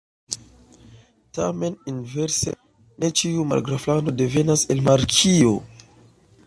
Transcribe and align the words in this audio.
Tamen 1.37 1.75
inverse, 1.91 2.49
ne 3.03 3.13
ĉiu 3.21 3.45
margraflando 3.53 4.17
devenas 4.23 4.69
el 4.77 4.85
markio. 4.89 5.55